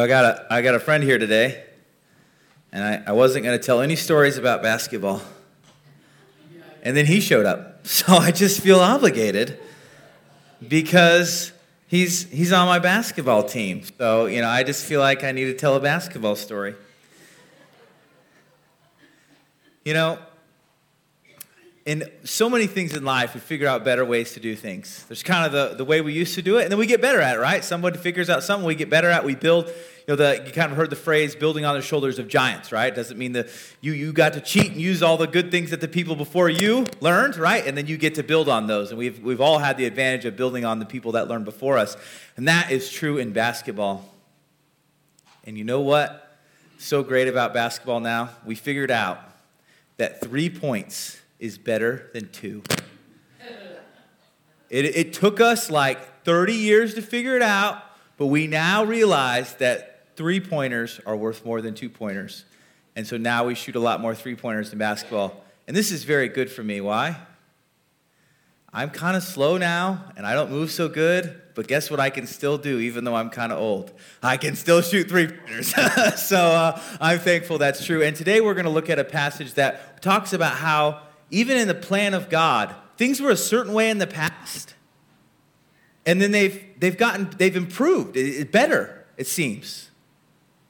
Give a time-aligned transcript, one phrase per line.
[0.00, 1.62] I got a, I got a friend here today,
[2.72, 5.20] and I, I wasn't going to tell any stories about basketball.
[6.82, 7.68] And then he showed up.
[7.84, 9.58] So I just feel obligated
[10.66, 11.50] because
[11.88, 13.82] he's, he's on my basketball team.
[13.98, 16.76] So, you know, I just feel like I need to tell a basketball story.
[19.84, 20.18] You know,
[21.84, 25.04] in so many things in life, we figure out better ways to do things.
[25.08, 27.00] There's kind of the, the way we used to do it, and then we get
[27.00, 27.64] better at it, right?
[27.64, 29.24] Somebody figures out something we get better at.
[29.24, 29.74] We build, you
[30.06, 32.94] know, the, you kind of heard the phrase building on the shoulders of giants, right?
[32.94, 33.48] Doesn't mean that
[33.80, 36.48] you, you got to cheat and use all the good things that the people before
[36.48, 37.66] you learned, right?
[37.66, 38.90] And then you get to build on those.
[38.90, 41.78] And we've, we've all had the advantage of building on the people that learned before
[41.78, 41.96] us.
[42.36, 44.08] And that is true in basketball.
[45.44, 46.38] And you know what?
[46.78, 48.30] So great about basketball now?
[48.46, 49.18] We figured out
[49.96, 52.62] that three points is better than two.
[54.70, 57.82] It, it took us like 30 years to figure it out,
[58.16, 62.44] but we now realize that three pointers are worth more than two pointers.
[62.94, 65.44] And so now we shoot a lot more three pointers in basketball.
[65.66, 66.80] And this is very good for me.
[66.80, 67.16] Why?
[68.72, 72.08] I'm kind of slow now and I don't move so good, but guess what I
[72.08, 73.92] can still do even though I'm kind of old?
[74.22, 75.74] I can still shoot three pointers.
[76.22, 78.02] so uh, I'm thankful that's true.
[78.02, 81.66] And today we're going to look at a passage that talks about how even in
[81.66, 84.74] the plan of God, things were a certain way in the past.
[86.06, 88.16] And then they've, they've gotten, they've improved.
[88.16, 89.90] It, it better, it seems.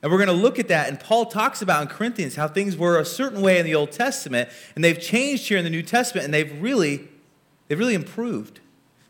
[0.02, 0.88] And we're going to look at that.
[0.88, 3.92] And Paul talks about in Corinthians how things were a certain way in the Old
[3.92, 7.08] Testament, and they've changed here in the New Testament, and they've really,
[7.68, 8.60] they've really improved.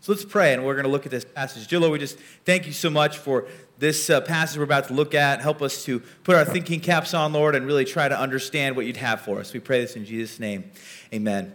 [0.01, 1.67] So let's pray, and we're going to look at this passage.
[1.69, 3.47] Dear Lord, we just thank you so much for
[3.83, 5.41] this uh, passage we're about to look at.
[5.41, 8.87] Help us to put our thinking caps on, Lord, and really try to understand what
[8.87, 9.53] you'd have for us.
[9.53, 10.71] We pray this in Jesus' name.
[11.13, 11.53] Amen.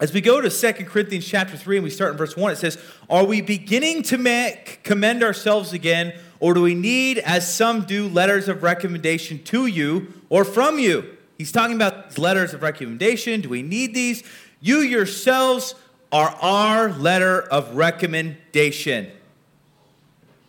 [0.00, 2.56] As we go to 2 Corinthians chapter 3 and we start in verse 1, it
[2.56, 2.76] says,
[3.08, 8.08] Are we beginning to make, commend ourselves again, or do we need, as some do,
[8.08, 11.16] letters of recommendation to you or from you?
[11.36, 13.42] He's talking about letters of recommendation.
[13.42, 14.24] Do we need these?
[14.60, 15.76] You yourselves
[16.10, 19.12] are our letter of recommendation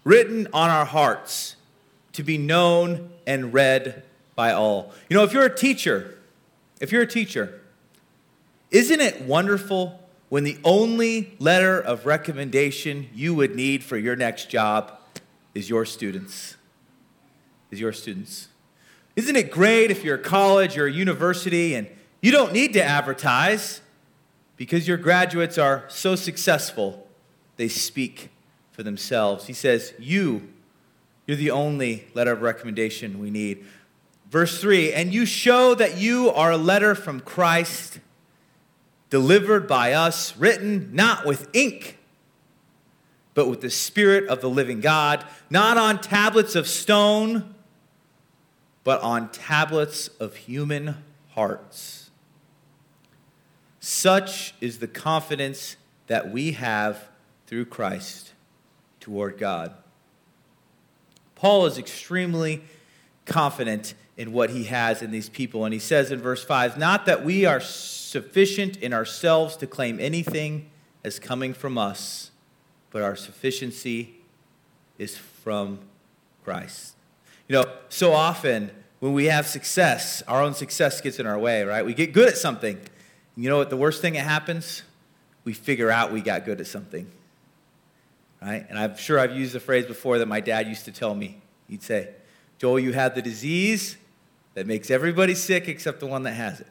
[0.03, 1.55] written on our hearts
[2.13, 4.03] to be known and read
[4.35, 4.93] by all.
[5.09, 6.17] You know, if you're a teacher,
[6.79, 7.61] if you're a teacher,
[8.71, 9.99] isn't it wonderful
[10.29, 14.99] when the only letter of recommendation you would need for your next job
[15.53, 16.55] is your students?
[17.71, 18.47] Is your students.
[19.15, 21.87] Isn't it great if you're a college or a university and
[22.21, 23.81] you don't need to advertise
[24.55, 27.07] because your graduates are so successful,
[27.57, 28.29] they speak
[28.79, 29.47] for themselves.
[29.47, 30.47] He says, You,
[31.27, 33.65] you're the only letter of recommendation we need.
[34.29, 37.99] Verse 3 And you show that you are a letter from Christ,
[39.09, 41.97] delivered by us, written not with ink,
[43.33, 47.53] but with the Spirit of the living God, not on tablets of stone,
[48.85, 50.95] but on tablets of human
[51.31, 52.11] hearts.
[53.81, 55.75] Such is the confidence
[56.07, 57.09] that we have
[57.45, 58.28] through Christ
[59.09, 59.73] toward God.
[61.33, 62.61] Paul is extremely
[63.25, 65.65] confident in what he has in these people.
[65.65, 69.99] And he says in verse 5 Not that we are sufficient in ourselves to claim
[69.99, 70.69] anything
[71.03, 72.29] as coming from us,
[72.91, 74.15] but our sufficiency
[74.99, 75.79] is from
[76.43, 76.95] Christ.
[77.47, 78.69] You know, so often
[78.99, 81.83] when we have success, our own success gets in our way, right?
[81.83, 82.79] We get good at something.
[83.35, 84.83] You know what the worst thing that happens?
[85.45, 87.11] We figure out we got good at something
[88.41, 88.65] right?
[88.69, 91.41] And I'm sure I've used the phrase before that my dad used to tell me.
[91.67, 92.09] He'd say,
[92.57, 93.97] Joel, you have the disease
[94.53, 96.67] that makes everybody sick except the one that has it.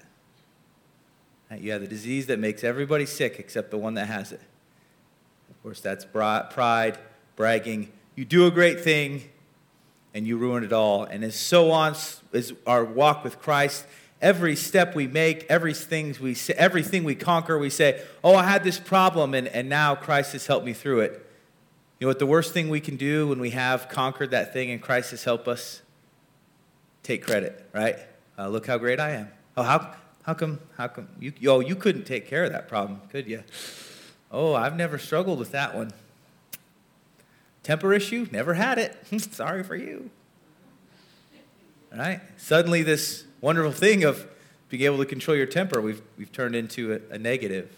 [1.50, 1.60] Right?
[1.60, 4.40] You have the disease that makes everybody sick except the one that has it.
[5.48, 6.98] Of course, that's pride,
[7.36, 7.90] bragging.
[8.14, 9.22] You do a great thing
[10.14, 11.04] and you ruin it all.
[11.04, 11.94] And as so on
[12.32, 13.86] as our walk with Christ,
[14.20, 18.44] every step we make, every everything we, say, everything we conquer, we say, Oh, I
[18.44, 21.27] had this problem, and, and now Christ has helped me through it.
[21.98, 24.70] You know what the worst thing we can do when we have conquered that thing
[24.70, 25.82] and Christ has helped us?
[27.02, 27.96] Take credit, right?
[28.38, 29.28] Uh, look how great I am.
[29.56, 33.00] Oh, how, how come, how come, you, oh, you couldn't take care of that problem,
[33.10, 33.42] could you?
[34.30, 35.90] Oh, I've never struggled with that one.
[37.64, 38.96] Temper issue, never had it.
[39.32, 40.10] Sorry for you.
[41.92, 42.20] All right?
[42.36, 44.26] Suddenly, this wonderful thing of
[44.68, 47.74] being able to control your temper, we've, we've turned into a, a negative.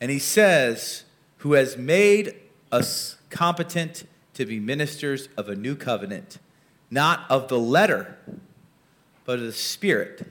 [0.00, 1.03] And he says,
[1.44, 2.34] who has made
[2.72, 6.38] us competent to be ministers of a new covenant,
[6.90, 8.16] not of the letter,
[9.26, 10.26] but of the Spirit.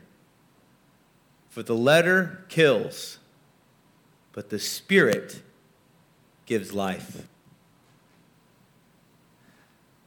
[1.50, 3.20] For the letter kills,
[4.32, 5.44] but the Spirit
[6.48, 7.28] gives life.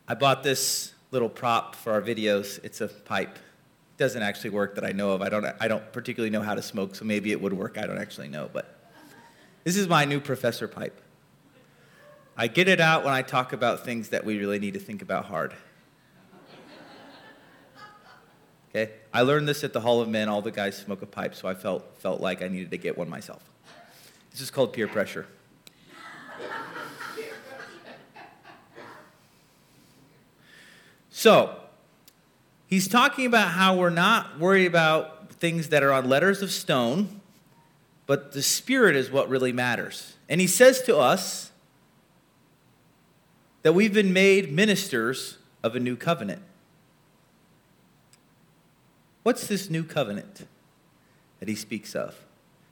[0.09, 2.59] I bought this little prop for our videos.
[2.64, 3.37] It's a pipe.
[3.37, 5.23] It doesn't actually work that I know of.
[5.23, 7.79] I don't, I don't particularly know how to smoke, so maybe it would work.
[7.79, 8.50] I don't actually know.
[8.52, 8.75] But
[9.66, 11.00] this is my new professor pipe.
[12.36, 15.02] I get it out when I talk about things that we really need to think
[15.02, 15.54] about hard.
[18.70, 18.92] Okay?
[19.12, 20.28] I learned this at the Hall of Men.
[20.28, 22.96] All the guys smoke a pipe, so I felt, felt like I needed to get
[22.96, 23.42] one myself.
[24.30, 25.26] This is called peer pressure.
[31.10, 31.56] So,
[32.68, 37.20] he's talking about how we're not worried about things that are on letters of stone,
[38.06, 40.14] but the Spirit is what really matters.
[40.29, 41.50] And he says to us
[43.62, 46.43] that we've been made ministers of a new covenant.
[49.25, 50.47] What's this new covenant
[51.41, 52.14] that he speaks of?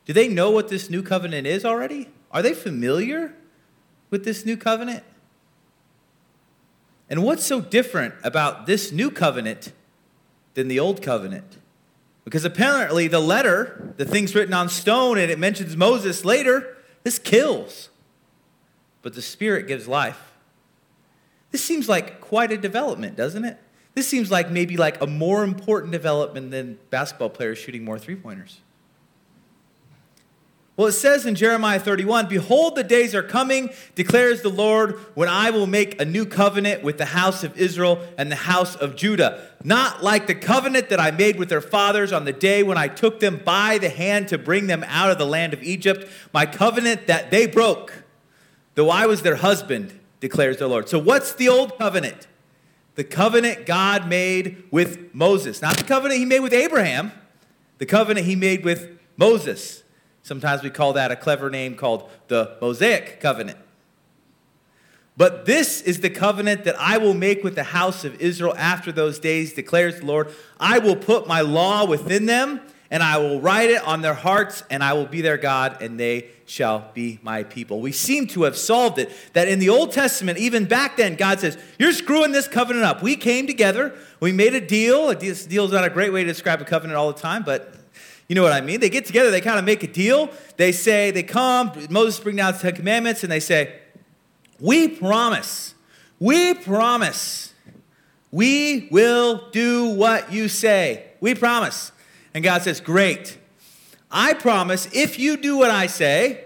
[0.05, 2.11] Do they know what this new covenant is already?
[2.31, 3.35] Are they familiar
[4.11, 5.03] with this new covenant?
[7.11, 9.73] And what's so different about this new covenant
[10.55, 11.59] than the old covenant?
[12.25, 17.19] Because apparently, the letter, the things written on stone, and it mentions Moses later, this
[17.19, 17.91] kills.
[19.03, 20.33] But the Spirit gives life.
[21.51, 23.59] This seems like quite a development, doesn't it?
[23.95, 28.17] This seems like maybe like a more important development than basketball players shooting more three
[28.17, 28.61] pointers.
[30.77, 35.29] Well, it says in Jeremiah 31 Behold, the days are coming, declares the Lord, when
[35.29, 38.97] I will make a new covenant with the house of Israel and the house of
[38.97, 39.49] Judah.
[39.63, 42.89] Not like the covenant that I made with their fathers on the day when I
[42.89, 46.45] took them by the hand to bring them out of the land of Egypt, my
[46.45, 48.03] covenant that they broke,
[48.75, 50.89] though I was their husband, declares the Lord.
[50.89, 52.27] So, what's the old covenant?
[52.97, 55.63] The covenant God made with Moses.
[55.63, 57.13] Not the covenant he made with Abraham,
[57.79, 59.84] the covenant he made with Moses.
[60.25, 63.59] Sometimes we call that a clever name called the Mosaic covenant.
[65.19, 68.91] But this is the covenant that I will make with the house of Israel after
[68.91, 70.35] those days, declares the Lord.
[70.59, 74.65] I will put my law within them, and I will write it on their hearts,
[74.71, 77.83] and I will be their God, and they shall be my people.
[77.83, 79.13] We seem to have solved it.
[79.35, 83.03] That in the Old Testament, even back then, God says, You're screwing this covenant up.
[83.03, 85.11] We came together, we made a deal.
[85.11, 87.75] A deal is not a great way to describe a covenant all the time, but
[88.29, 88.81] you know what I mean?
[88.81, 90.31] They get together, they kind of make a deal.
[90.57, 93.81] They say, they come, Moses bring down the Ten Commandments, and they say,
[94.59, 95.75] We promise,
[96.19, 97.53] we promise,
[98.31, 101.07] we will do what you say.
[101.21, 101.93] We promise.
[102.33, 103.39] And God says, Great.
[104.11, 106.45] I promise if you do what I say,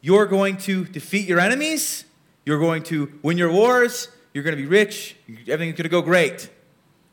[0.00, 2.04] you're going to defeat your enemies,
[2.44, 6.02] you're going to win your wars, you're going to be rich, everything's going to go
[6.02, 6.50] great.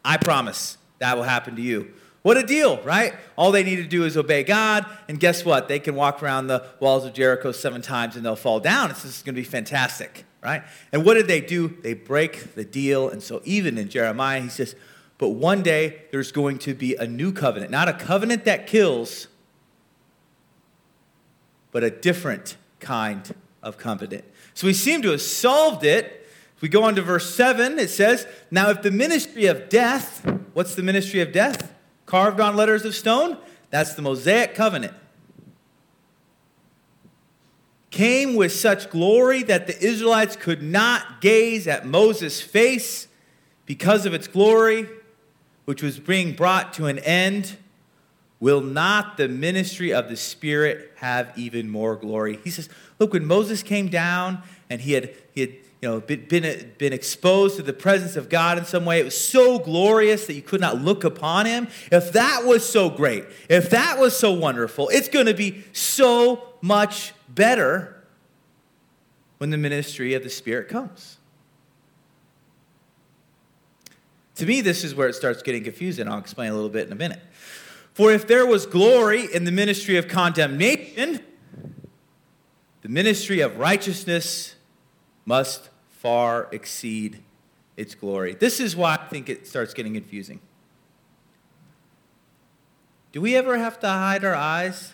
[0.03, 1.93] I promise that will happen to you.
[2.21, 3.13] What a deal, right?
[3.37, 5.67] All they need to do is obey God, and guess what?
[5.69, 8.91] They can walk around the walls of Jericho seven times and they'll fall down.
[8.91, 10.63] It's just going to be fantastic, right?
[10.91, 11.77] And what did they do?
[11.81, 13.09] They break the deal.
[13.09, 14.75] And so, even in Jeremiah, he says,
[15.17, 19.27] But one day there's going to be a new covenant, not a covenant that kills,
[21.71, 23.33] but a different kind
[23.63, 24.25] of covenant.
[24.53, 26.27] So, we seem to have solved it.
[26.57, 30.29] If we go on to verse 7, it says, Now, if the ministry of death,
[30.51, 31.73] what's the ministry of death?
[32.09, 33.37] Carved on letters of stone,
[33.69, 34.95] that's the Mosaic covenant.
[37.91, 43.07] Came with such glory that the Israelites could not gaze at Moses' face
[43.67, 44.89] because of its glory,
[45.65, 47.57] which was being brought to an end.
[48.39, 52.39] Will not the ministry of the Spirit have even more glory?
[52.43, 55.49] He says, Look, when Moses came down and he had, he had
[55.81, 58.99] you know, been, been, been exposed to the presence of God in some way.
[58.99, 61.67] It was so glorious that you could not look upon him.
[61.91, 66.43] If that was so great, if that was so wonderful, it's going to be so
[66.61, 68.03] much better
[69.37, 71.17] when the ministry of the Spirit comes.
[74.35, 76.07] To me, this is where it starts getting confusing.
[76.07, 77.21] I'll explain a little bit in a minute.
[77.93, 81.21] For if there was glory in the ministry of condemnation,
[82.81, 84.55] the ministry of righteousness
[85.25, 87.21] must far exceed
[87.75, 88.33] its glory.
[88.33, 90.39] This is why I think it starts getting confusing.
[93.11, 94.93] Do we ever have to hide our eyes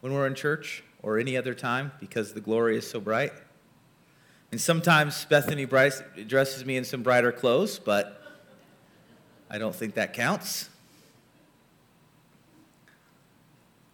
[0.00, 3.32] when we're in church or any other time because the glory is so bright?
[4.50, 8.22] And sometimes Bethany Bryce dresses me in some brighter clothes, but
[9.50, 10.70] I don't think that counts.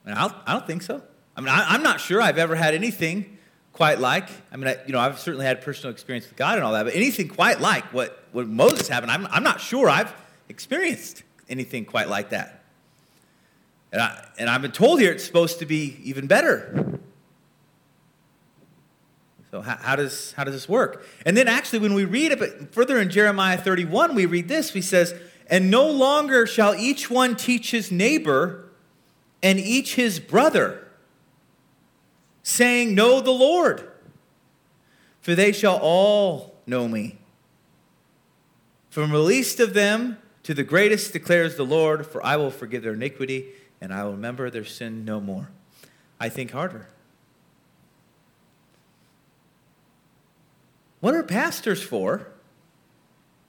[0.07, 1.03] I don't, I don't think so.
[1.37, 3.39] I mean, I, am not sure I've ever had anything
[3.73, 4.29] quite like.
[4.53, 6.85] I mean, I, you know, I've certainly had personal experience with God and all that,
[6.85, 10.15] but anything quite like what, what Moses had, I'm, I'm not sure I've
[10.49, 12.63] experienced anything quite like that.
[13.93, 16.99] And, I, and I've been told here it's supposed to be even better.
[19.51, 21.07] So how, how, does, how does this work?
[21.25, 24.73] And then actually, when we read a bit further in Jeremiah 31, we read this.
[24.73, 25.15] He says,
[25.49, 28.64] And no longer shall each one teach his neighbor
[29.45, 30.89] and each his brother,
[32.43, 33.87] saying, Know the Lord,
[35.21, 37.19] for they shall all know me.
[38.89, 42.83] From the least of them to the greatest declares the Lord, for I will forgive
[42.83, 43.49] their iniquity
[43.83, 45.51] and I will remember their sin no more.
[46.19, 46.89] I think harder.
[51.01, 52.29] What are pastors for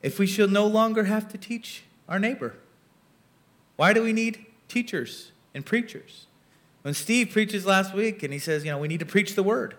[0.02, 2.58] if we shall no longer have to teach our neighbor?
[3.78, 6.28] Why do we need teachers and preachers?
[6.84, 9.42] When Steve preaches last week and he says, you know, we need to preach the
[9.42, 9.76] word.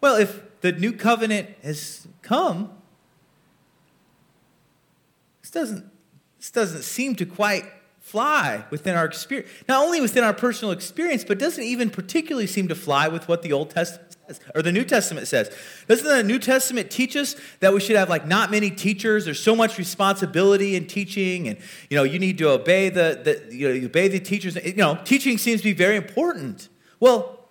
[0.00, 2.70] Well, if the new covenant has come,
[5.42, 5.84] this doesn't,
[6.38, 7.64] this doesn't seem to quite
[8.00, 9.50] fly within our experience.
[9.68, 13.42] Not only within our personal experience, but doesn't even particularly seem to fly with what
[13.42, 14.11] the Old Testament
[14.54, 15.50] or the New Testament says.
[15.88, 19.24] Doesn't the New Testament teach us that we should have like not many teachers?
[19.24, 21.58] There's so much responsibility in teaching, and
[21.90, 24.56] you know, you need to obey the, the you know, you obey the teachers.
[24.56, 26.68] You know, teaching seems to be very important.
[27.00, 27.48] Well,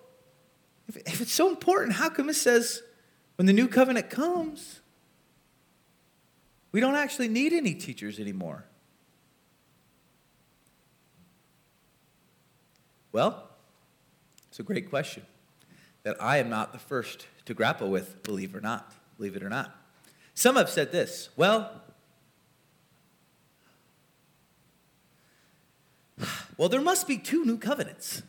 [0.88, 2.82] if, if it's so important, how come it says
[3.36, 4.80] when the new covenant comes,
[6.72, 8.64] we don't actually need any teachers anymore?
[13.12, 13.50] Well,
[14.48, 15.24] it's a great question
[16.02, 19.42] that I am not the first to grapple with, believe it or not, believe it
[19.42, 19.76] or not.
[20.34, 21.82] Some have said this, well,
[26.56, 28.22] well, there must be two new covenants.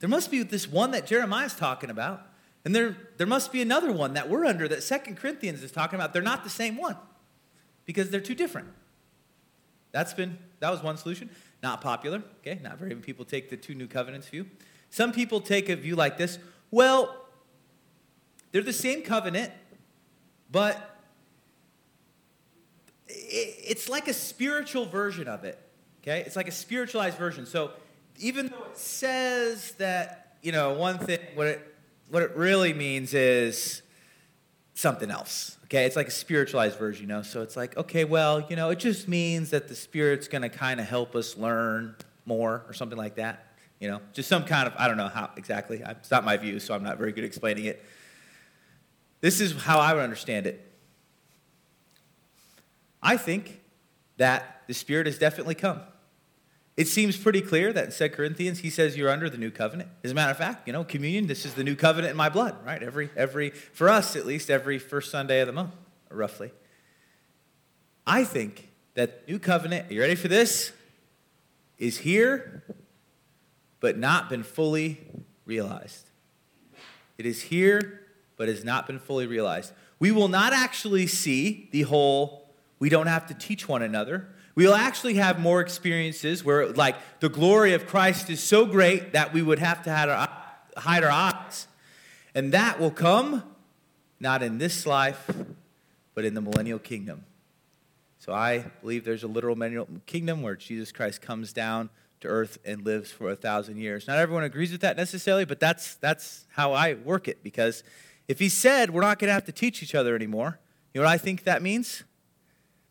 [0.00, 2.26] There must be this one that Jeremiah is talking about,
[2.64, 5.96] and there, there must be another one that we're under that Second Corinthians is talking
[5.96, 6.12] about.
[6.12, 6.96] They're not the same one
[7.86, 8.68] because they're too different.
[9.92, 11.30] That's been that was one solution.
[11.62, 12.58] Not popular, okay?
[12.62, 14.46] Not very many people take the two new covenants view.
[14.94, 16.38] Some people take a view like this
[16.70, 17.12] well,
[18.52, 19.50] they're the same covenant,
[20.52, 21.00] but
[23.08, 25.58] it's like a spiritual version of it,
[26.00, 26.20] okay?
[26.20, 27.44] It's like a spiritualized version.
[27.44, 27.72] So
[28.20, 31.74] even though it says that, you know, one thing, what it,
[32.08, 33.82] what it really means is
[34.74, 35.58] something else.
[35.64, 37.22] Okay, it's like a spiritualized version, you know.
[37.22, 40.48] So it's like, okay, well, you know, it just means that the Spirit's going to
[40.48, 41.96] kind of help us learn
[42.26, 43.53] more or something like that.
[43.80, 45.82] You know, just some kind of, I don't know how exactly.
[45.84, 47.84] It's not my view, so I'm not very good explaining it.
[49.20, 50.72] This is how I would understand it.
[53.02, 53.60] I think
[54.16, 55.80] that the Spirit has definitely come.
[56.76, 59.90] It seems pretty clear that in 2 Corinthians he says you're under the new covenant.
[60.02, 62.28] As a matter of fact, you know, communion, this is the new covenant in my
[62.28, 62.82] blood, right?
[62.82, 65.72] Every every for us at least every first Sunday of the month,
[66.10, 66.50] roughly.
[68.06, 70.72] I think that new covenant, are you ready for this?
[71.78, 72.64] Is here,
[73.84, 74.98] but not been fully
[75.44, 76.08] realized.
[77.18, 78.00] It is here,
[78.38, 79.74] but has not been fully realized.
[79.98, 82.48] We will not actually see the whole,
[82.78, 87.28] we don't have to teach one another We'll actually have more experiences where, like, the
[87.28, 90.08] glory of Christ is so great that we would have to hide
[91.02, 91.66] our, eyes.
[92.36, 93.42] And that will come
[94.20, 95.28] not in this life,
[96.14, 97.24] but in the millennial kingdom.
[98.24, 101.90] So I believe there's a literal millennial kingdom where Jesus Christ comes down
[102.20, 104.08] to earth and lives for a thousand years.
[104.08, 107.44] Not everyone agrees with that necessarily, but that's, that's how I work it.
[107.44, 107.84] Because
[108.26, 110.58] if he said we're not going to have to teach each other anymore,
[110.94, 112.04] you know what I think that means?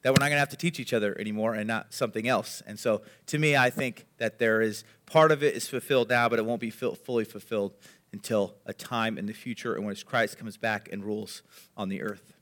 [0.04, 2.62] that we're not going to have to teach each other anymore and not something else.
[2.68, 6.28] And so, to me, I think that there is part of it is fulfilled now,
[6.28, 7.74] but it won't be fully fulfilled
[8.12, 11.42] until a time in the future in which Christ comes back and rules
[11.78, 12.33] on the earth.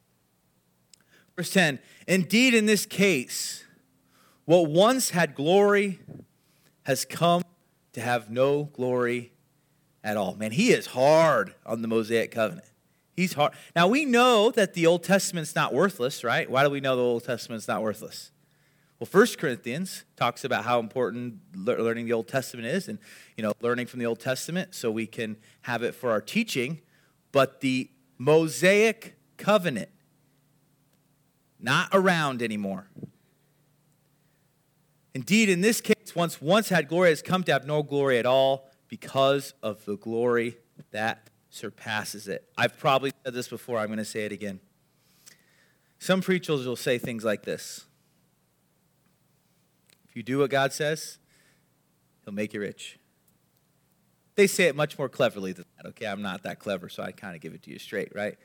[1.42, 3.64] Verse 10 Indeed, in this case,
[4.46, 5.98] what once had glory
[6.84, 7.42] has come
[7.94, 9.32] to have no glory
[10.04, 10.36] at all.
[10.36, 12.68] Man, he is hard on the Mosaic covenant.
[13.16, 13.54] He's hard.
[13.76, 16.48] Now we know that the Old Testament's not worthless, right?
[16.48, 18.30] Why do we know the Old Testament's not worthless?
[19.00, 23.00] Well, First Corinthians talks about how important learning the Old Testament is and,
[23.36, 26.82] you know, learning from the Old Testament so we can have it for our teaching.
[27.32, 29.90] But the Mosaic covenant,
[31.62, 32.88] not around anymore.
[35.14, 38.26] Indeed, in this case, once once had glory has come to have no glory at
[38.26, 40.58] all because of the glory
[40.92, 42.48] that surpasses it.
[42.58, 44.60] I've probably said this before, I'm going to say it again.
[46.00, 47.86] Some preachers will say things like this
[50.10, 51.20] If you do what God says,
[52.26, 52.98] He'll make you rich.
[54.36, 55.90] They say it much more cleverly than that.
[55.90, 58.38] Okay, I'm not that clever, so I kind of give it to you straight, right?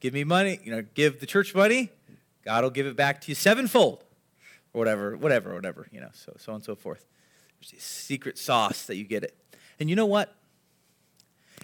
[0.00, 1.90] Give me money, you know, give the church money,
[2.44, 4.04] God will give it back to you sevenfold,
[4.72, 7.06] or whatever, whatever, whatever, you know, so so on and so forth.
[7.60, 9.36] There's a secret sauce that you get it.
[9.78, 10.34] And you know what?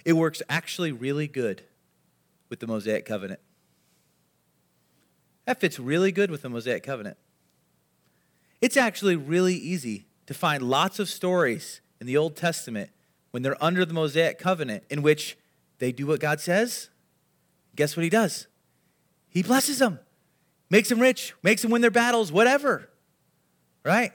[0.05, 1.63] It works actually really good
[2.49, 3.39] with the Mosaic covenant.
[5.45, 7.17] That fits really good with the Mosaic covenant.
[8.61, 12.89] It's actually really easy to find lots of stories in the Old Testament
[13.31, 15.37] when they're under the Mosaic covenant in which
[15.79, 16.89] they do what God says.
[17.75, 18.47] Guess what He does?
[19.29, 19.99] He blesses them,
[20.69, 22.89] makes them rich, makes them win their battles, whatever.
[23.83, 24.11] Right?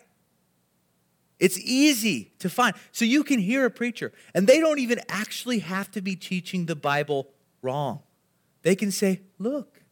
[1.38, 2.76] It's easy to find.
[2.92, 6.66] So you can hear a preacher, and they don't even actually have to be teaching
[6.66, 7.28] the Bible
[7.62, 8.00] wrong.
[8.62, 9.82] They can say, Look,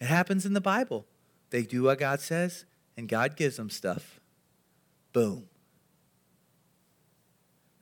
[0.00, 1.06] it happens in the Bible.
[1.50, 2.64] They do what God says,
[2.96, 4.18] and God gives them stuff.
[5.12, 5.44] Boom.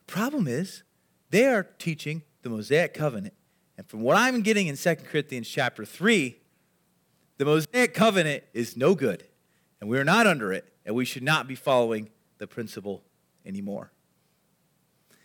[0.08, 0.82] Problem is,
[1.30, 3.34] they are teaching the Mosaic covenant.
[3.78, 6.39] And from what I'm getting in 2 Corinthians chapter 3,
[7.40, 9.24] the Mosaic covenant is no good.
[9.80, 13.02] And we're not under it, and we should not be following the principle
[13.46, 13.90] anymore.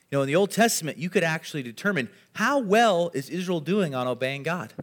[0.09, 3.93] You know, in the Old Testament, you could actually determine how well is Israel doing
[3.93, 4.73] on obeying God.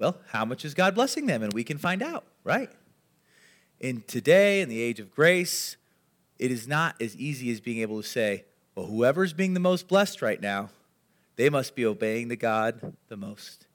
[0.00, 1.44] Well, how much is God blessing them?
[1.44, 2.70] And we can find out, right?
[3.78, 5.76] In today, in the age of grace,
[6.40, 9.86] it is not as easy as being able to say, well, whoever's being the most
[9.86, 10.70] blessed right now,
[11.36, 13.65] they must be obeying the God the most.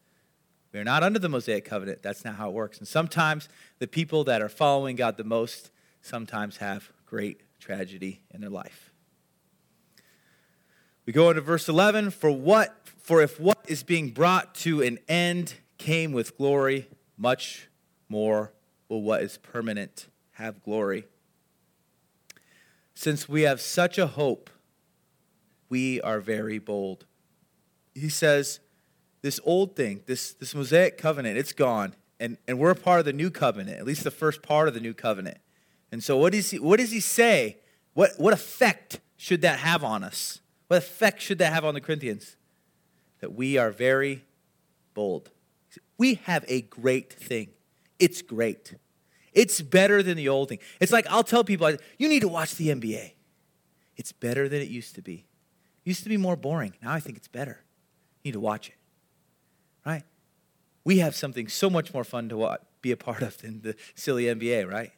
[0.74, 2.02] We are not under the Mosaic covenant.
[2.02, 2.78] That's not how it works.
[2.78, 3.50] And sometimes
[3.80, 5.70] the people that are following God the most
[6.02, 8.92] sometimes have great tragedy in their life.
[11.06, 15.00] We go into verse 11 for what for if what is being brought to an
[15.10, 16.88] end came with glory,
[17.18, 17.68] much
[18.08, 18.54] more
[18.88, 21.06] will what is permanent have glory.
[22.94, 24.50] Since we have such a hope,
[25.70, 27.06] we are very bold.
[27.96, 28.60] He says,
[29.22, 31.96] This old thing, this, this Mosaic covenant, it's gone.
[32.20, 34.74] And, and we're a part of the new covenant, at least the first part of
[34.74, 35.38] the new covenant.
[35.92, 37.58] And so, what, is he, what does he say?
[37.94, 40.40] What, what effect should that have on us?
[40.68, 42.38] What effect should that have on the Corinthians?
[43.20, 44.24] That we are very
[44.94, 45.30] bold.
[45.98, 47.50] We have a great thing.
[48.00, 48.76] It's great.
[49.34, 50.60] It's better than the old thing.
[50.80, 53.14] It's like I'll tell people, you need to watch the NBA.
[53.98, 55.28] It's better than it used to be.
[55.86, 56.74] It used to be more boring.
[56.82, 57.64] Now I think it's better.
[58.24, 58.76] You need to watch it.
[59.86, 60.04] Right?
[60.84, 64.26] We have something so much more fun to be a part of than the silly
[64.26, 64.92] NBA, right?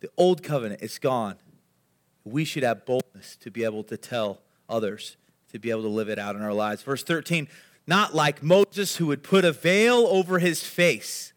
[0.00, 1.36] The old covenant is gone.
[2.24, 5.16] We should have boldness to be able to tell others,
[5.52, 6.82] to be able to live it out in our lives.
[6.82, 7.48] Verse 13,
[7.86, 11.32] not like Moses who would put a veil over his face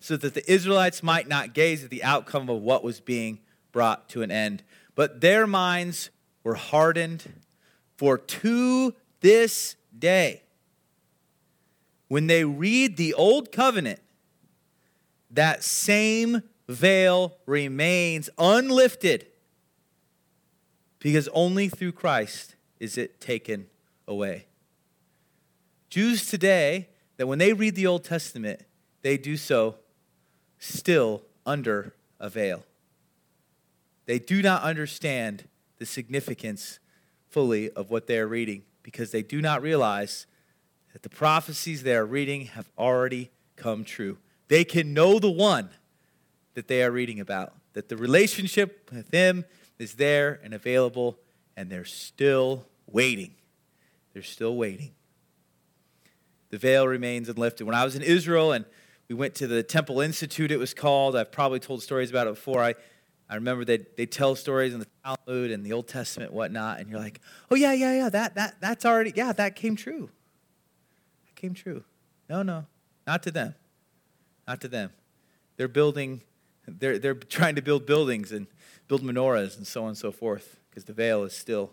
[0.00, 3.40] so that the Israelites might not gaze at the outcome of what was being
[3.72, 4.62] brought to an end.
[4.94, 6.10] But their minds
[6.42, 7.24] were hardened,
[7.96, 10.42] for to this day,
[12.08, 14.00] when they read the Old Covenant,
[15.30, 19.26] that same veil remains unlifted
[20.98, 23.66] because only through Christ is it taken
[24.08, 24.46] away.
[25.90, 28.62] Jews today, that when they read the Old Testament,
[29.02, 29.76] they do so
[30.58, 32.64] still under a veil.
[34.06, 36.78] They do not understand the significance
[37.28, 40.28] fully of what they are reading because they do not realize
[40.92, 44.16] that the prophecies they are reading have already come true.
[44.46, 45.70] They can know the one
[46.54, 49.44] that they are reading about, that the relationship with Him
[49.80, 51.18] is there and available,
[51.56, 53.34] and they're still waiting.
[54.12, 54.92] They're still waiting.
[56.50, 57.66] The veil remains unlifted.
[57.66, 58.64] When I was in Israel and
[59.08, 61.16] we went to the Temple Institute, it was called.
[61.16, 62.62] I've probably told stories about it before.
[62.62, 62.74] I,
[63.28, 66.88] I remember they they tell stories in the Talmud and the Old Testament, whatnot, and
[66.88, 70.10] you're like, oh yeah, yeah, yeah, that that that's already yeah, that came true.
[71.26, 71.84] That came true.
[72.28, 72.66] No, no,
[73.06, 73.54] not to them,
[74.46, 74.90] not to them.
[75.56, 76.22] They're building,
[76.66, 78.46] they're they're trying to build buildings and
[78.86, 81.72] build menorahs and so on and so forth because the veil is still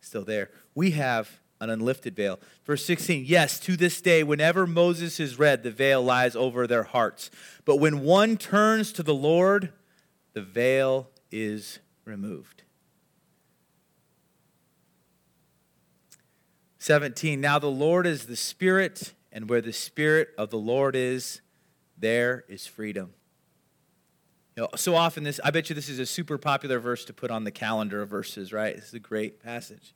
[0.00, 0.50] still there.
[0.74, 2.38] We have an unlifted veil.
[2.64, 6.84] Verse 16, yes, to this day, whenever Moses is read, the veil lies over their
[6.84, 7.30] hearts.
[7.64, 9.72] But when one turns to the Lord,
[10.38, 12.62] the veil is removed.
[16.78, 21.40] 17, now the Lord is the Spirit, and where the Spirit of the Lord is,
[21.96, 23.14] there is freedom.
[24.54, 27.12] You know, so often this, I bet you this is a super popular verse to
[27.12, 28.76] put on the calendar of verses, right?
[28.76, 29.92] This is a great passage.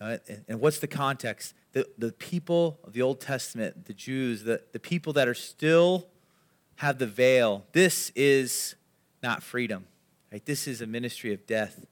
[0.00, 0.16] Uh,
[0.48, 1.52] and what's the context?
[1.72, 6.08] The, the people of the Old Testament, the Jews, the, the people that are still
[6.76, 8.76] have the veil, this is
[9.24, 9.86] not freedom.
[10.30, 10.44] Right?
[10.44, 11.86] This is a ministry of death,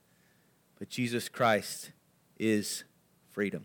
[0.78, 1.90] but Jesus Christ
[2.38, 2.84] is
[3.30, 3.64] freedom.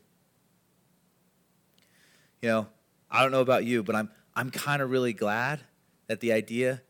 [2.41, 2.67] You know,
[3.11, 5.59] I don't know about you, but I'm, I'm kind of really glad
[6.07, 6.81] that the idea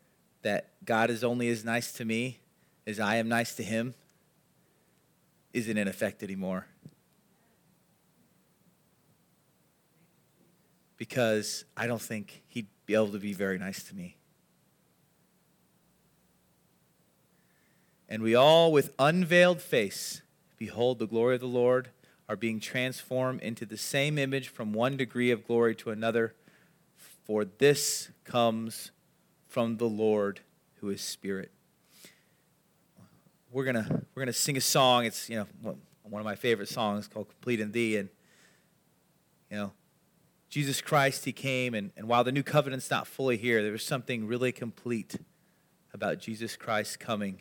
[0.42, 2.38] that God is only as nice to me
[2.86, 3.94] as I am nice to him
[5.52, 6.66] isn't in effect anymore.
[10.96, 14.16] Because I don't think he'd be able to be very nice to me.
[18.08, 20.22] And we all, with unveiled face,
[20.56, 21.90] behold the glory of the Lord,
[22.28, 26.34] are being transformed into the same image from one degree of glory to another.
[27.26, 28.90] For this comes
[29.46, 30.40] from the Lord
[30.80, 31.50] who is Spirit.
[33.50, 35.06] We're gonna we're gonna sing a song.
[35.06, 38.08] It's you know one of my favorite songs called "Complete in Thee," and
[39.50, 39.72] you know
[40.50, 43.84] Jesus Christ, He came, and, and while the new covenant's not fully here, there was
[43.84, 45.16] something really complete
[45.92, 47.40] about Jesus Christ coming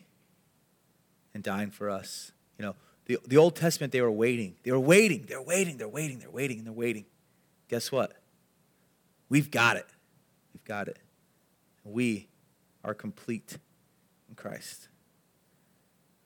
[1.37, 2.31] and dying for us.
[2.57, 4.55] You know, the, the Old Testament, they were waiting.
[4.63, 5.25] They were waiting.
[5.27, 5.77] They're waiting.
[5.77, 6.17] They're waiting.
[6.17, 6.57] They're waiting.
[6.57, 7.05] And they're waiting.
[7.69, 8.13] Guess what?
[9.29, 9.85] We've got it.
[10.51, 10.97] We've got it.
[11.83, 12.27] We
[12.83, 13.59] are complete
[14.27, 14.87] in Christ.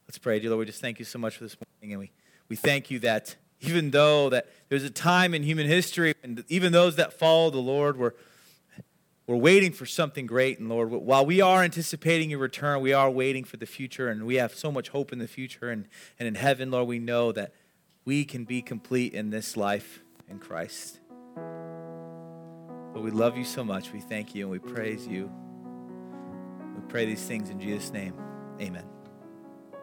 [0.07, 0.39] Let's pray.
[0.39, 1.93] Dear Lord, we just thank you so much for this morning.
[1.93, 2.11] And we,
[2.47, 6.71] we thank you that even though that there's a time in human history and even
[6.71, 8.15] those that follow the Lord were,
[9.27, 10.59] were waiting for something great.
[10.59, 14.25] And Lord, while we are anticipating your return, we are waiting for the future and
[14.25, 15.69] we have so much hope in the future.
[15.69, 15.87] And,
[16.19, 17.53] and in heaven, Lord, we know that
[18.03, 20.99] we can be complete in this life in Christ.
[22.93, 23.93] But we love you so much.
[23.93, 25.31] We thank you and we praise you.
[26.75, 28.15] We pray these things in Jesus' name.
[28.59, 29.00] Amen.